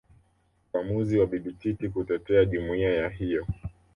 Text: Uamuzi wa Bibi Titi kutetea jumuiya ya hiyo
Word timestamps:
Uamuzi 0.73 1.13
wa 1.19 1.27
Bibi 1.31 1.51
Titi 1.53 1.89
kutetea 1.89 2.45
jumuiya 2.45 2.93
ya 2.95 3.09
hiyo 3.09 3.45